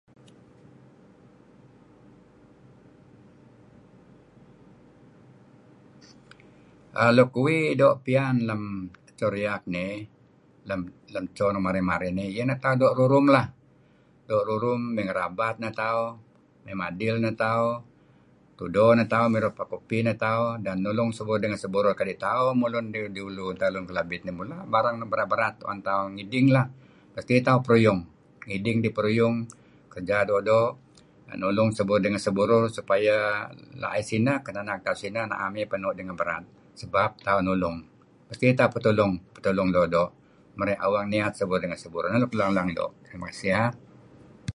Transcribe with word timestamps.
um 7.01 7.09
luk 7.17 7.31
uih 7.43 7.65
do' 7.79 7.95
pian 8.05 8.35
lem 8.49 8.63
edto 9.07 9.25
riak 9.35 9.63
nih 9.75 9.93
lem 10.69 10.81
let 11.13 11.25
edto 11.29 11.45
nuk 11.53 11.63
marih 11.65 11.85
marih 11.89 12.11
uih 12.19 12.27
ieh 12.35 12.43
ineh 12.43 12.59
tauh 12.63 12.75
do 12.81 12.87
rurum 12.99 13.25
leh 13.35 13.45
do' 14.27 14.43
rurum 14.49 14.79
me' 14.95 15.05
ngarabat 15.07 15.55
neh 15.61 15.73
tau 15.81 16.01
me' 16.65 16.75
madil 16.81 17.15
neh 17.23 17.35
tauh 17.43 17.71
tudo 18.59 18.85
neh 18.97 19.07
tauh 19.13 19.27
mirup 19.33 19.53
fa 19.59 19.63
kopi 19.71 19.97
neh 20.05 20.15
tauh 20.25 20.47
nulung 20.85 21.09
seburur 21.17 21.47
ngen 21.49 21.61
seburur 21.63 21.93
kadi 21.99 22.13
neh 22.15 22.21
tauh 22.27 22.51
mulun 22.61 22.85
ngi 22.91 22.99
ulu 23.29 23.45
lun 23.77 23.85
kelabit 23.89 24.21
mula 24.39 24.57
barang 24.73 24.95
nuk 24.99 25.09
berat-berat 25.13 25.53
tu'en 25.61 25.79
tauh 25.87 26.05
ngiding 26.15 26.47
mesti 27.15 27.33
tauh 27.47 27.61
peruyung 27.65 28.01
ngiding 28.47 28.77
dih 28.83 28.93
peruyung 28.97 29.35
kerja 29.93 30.17
do-do 30.29 30.61
nulung 31.43 31.69
seburur 31.77 32.09
ngen 32.11 32.21
seburur 32.25 32.63
supaya 32.77 33.15
la'ih 33.81 34.05
sineh 34.11 34.37
kinanak 34.45 34.77
tauh 34.85 34.97
sineh 35.01 35.23
naam 35.31 35.51
ieh 35.59 35.67
penu' 35.71 35.93
ngen 35.95 36.07
nuk 36.11 36.19
berat 36.21 36.45
sebab 36.81 37.09
tauh 37.25 37.41
nulung 37.47 37.77
mesti 38.29 38.45
tauh 38.59 38.69
petulung 38.73 39.13
nulung 39.45 39.69
do' 39.75 39.87
do' 39.95 40.09
mere 40.57 40.73
awang 40.85 41.05
niat 41.13 41.33
seburur 41.39 41.65
ngen 41.69 41.79
seburur 41.83 42.07
neh 42.13 42.19
nuk 42.23 42.33
leng 42.37 42.69
do 42.77 42.85
terima 43.05 43.25
kasih 43.31 43.49
ya. 43.55 43.63